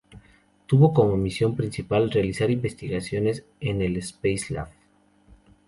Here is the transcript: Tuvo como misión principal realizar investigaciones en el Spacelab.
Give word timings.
Tuvo 0.65 0.93
como 0.95 1.15
misión 1.15 1.55
principal 1.55 2.09
realizar 2.09 2.49
investigaciones 2.49 3.45
en 3.59 3.83
el 3.83 4.01
Spacelab. 4.01 4.69